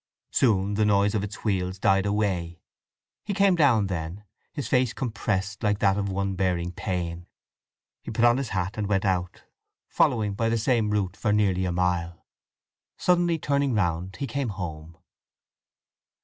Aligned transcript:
Soon 0.31 0.73
the 0.73 0.83
noise 0.83 1.13
of 1.13 1.23
its 1.23 1.43
wheels 1.43 1.77
died 1.77 2.07
away. 2.07 2.59
He 3.23 3.35
came 3.35 3.55
down 3.55 3.85
then, 3.85 4.23
his 4.51 4.67
face 4.67 4.93
compressed 4.93 5.61
like 5.61 5.77
that 5.77 5.95
of 5.95 6.09
one 6.09 6.33
bearing 6.33 6.71
pain; 6.71 7.27
he 8.01 8.09
put 8.09 8.25
on 8.25 8.37
his 8.37 8.49
hat 8.49 8.79
and 8.79 8.87
went 8.87 9.05
out, 9.05 9.43
following 9.87 10.33
by 10.33 10.49
the 10.49 10.57
same 10.57 10.89
route 10.89 11.15
for 11.15 11.31
nearly 11.31 11.65
a 11.65 11.71
mile. 11.71 12.25
Suddenly 12.97 13.37
turning 13.37 13.75
round 13.75 14.15
he 14.15 14.25
came 14.25 14.49
home. 14.49 14.97